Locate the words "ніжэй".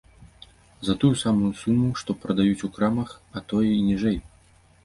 3.93-4.19